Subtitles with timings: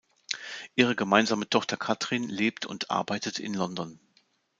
[0.73, 3.99] Ihre gemeinsame Tochter Catrin lebt und arbeitet in London.